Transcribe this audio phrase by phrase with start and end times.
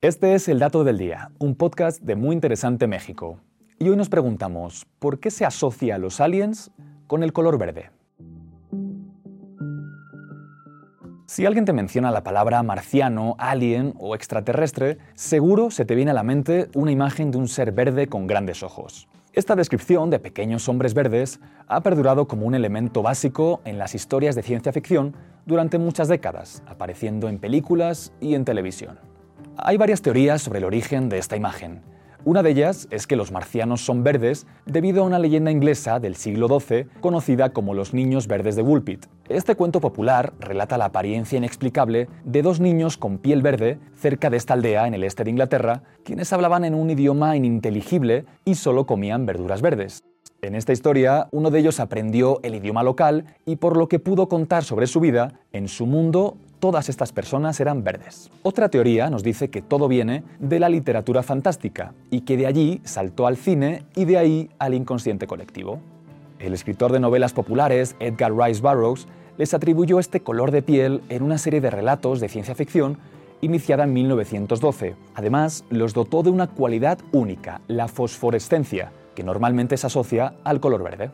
[0.00, 3.40] Este es El Dato del Día, un podcast de Muy Interesante México.
[3.80, 6.70] Y hoy nos preguntamos, ¿por qué se asocia a los aliens
[7.08, 7.90] con el color verde?
[11.26, 16.14] Si alguien te menciona la palabra marciano, alien o extraterrestre, seguro se te viene a
[16.14, 19.08] la mente una imagen de un ser verde con grandes ojos.
[19.32, 24.36] Esta descripción de pequeños hombres verdes ha perdurado como un elemento básico en las historias
[24.36, 29.07] de ciencia ficción durante muchas décadas, apareciendo en películas y en televisión.
[29.60, 31.82] Hay varias teorías sobre el origen de esta imagen.
[32.24, 36.14] Una de ellas es que los marcianos son verdes debido a una leyenda inglesa del
[36.14, 39.06] siglo XII conocida como los niños verdes de Woolpit.
[39.28, 44.36] Este cuento popular relata la apariencia inexplicable de dos niños con piel verde cerca de
[44.36, 48.86] esta aldea en el este de Inglaterra, quienes hablaban en un idioma ininteligible y solo
[48.86, 50.04] comían verduras verdes.
[50.40, 54.28] En esta historia, uno de ellos aprendió el idioma local y por lo que pudo
[54.28, 58.30] contar sobre su vida, en su mundo todas estas personas eran verdes.
[58.42, 62.80] Otra teoría nos dice que todo viene de la literatura fantástica y que de allí
[62.84, 65.80] saltó al cine y de ahí al inconsciente colectivo.
[66.38, 69.06] El escritor de novelas populares Edgar Rice Burroughs
[69.38, 72.98] les atribuyó este color de piel en una serie de relatos de ciencia ficción
[73.40, 74.96] iniciada en 1912.
[75.14, 80.82] Además, los dotó de una cualidad única, la fosforescencia, que normalmente se asocia al color
[80.82, 81.10] verde.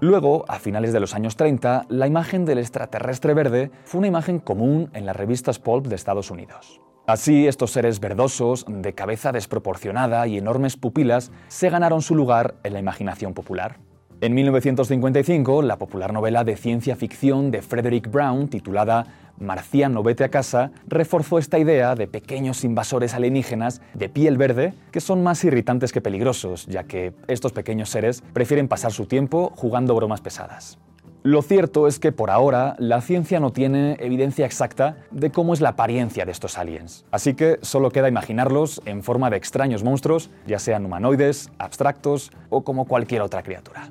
[0.00, 4.40] Luego, a finales de los años 30, la imagen del extraterrestre verde fue una imagen
[4.40, 6.82] común en las revistas pulp de Estados Unidos.
[7.06, 12.74] Así, estos seres verdosos, de cabeza desproporcionada y enormes pupilas, se ganaron su lugar en
[12.74, 13.78] la imaginación popular.
[14.22, 19.06] En 1955, la popular novela de ciencia ficción de Frederick Brown, titulada
[19.38, 25.02] Marciano vete a casa, reforzó esta idea de pequeños invasores alienígenas de piel verde que
[25.02, 29.94] son más irritantes que peligrosos, ya que estos pequeños seres prefieren pasar su tiempo jugando
[29.94, 30.78] bromas pesadas.
[31.22, 35.60] Lo cierto es que por ahora la ciencia no tiene evidencia exacta de cómo es
[35.60, 40.30] la apariencia de estos aliens, así que solo queda imaginarlos en forma de extraños monstruos,
[40.46, 43.90] ya sean humanoides, abstractos o como cualquier otra criatura.